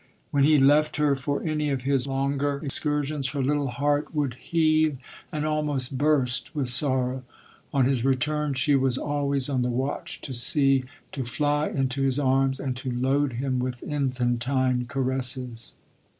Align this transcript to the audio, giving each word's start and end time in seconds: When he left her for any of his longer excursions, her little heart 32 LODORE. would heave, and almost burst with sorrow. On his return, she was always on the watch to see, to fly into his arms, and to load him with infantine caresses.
When 0.31 0.45
he 0.45 0.57
left 0.57 0.95
her 0.95 1.15
for 1.15 1.43
any 1.43 1.69
of 1.69 1.83
his 1.83 2.07
longer 2.07 2.59
excursions, 2.63 3.29
her 3.33 3.43
little 3.43 3.67
heart 3.67 4.05
32 4.05 4.09
LODORE. 4.17 4.21
would 4.29 4.33
heave, 4.33 4.97
and 5.31 5.45
almost 5.45 5.95
burst 5.99 6.55
with 6.55 6.69
sorrow. 6.69 7.23
On 7.71 7.85
his 7.85 8.03
return, 8.03 8.55
she 8.55 8.75
was 8.75 8.97
always 8.97 9.47
on 9.47 9.61
the 9.61 9.69
watch 9.69 10.19
to 10.21 10.33
see, 10.33 10.85
to 11.11 11.23
fly 11.23 11.67
into 11.67 12.01
his 12.01 12.17
arms, 12.17 12.59
and 12.59 12.75
to 12.77 12.89
load 12.91 13.33
him 13.33 13.59
with 13.59 13.83
infantine 13.83 14.87
caresses. 14.87 15.75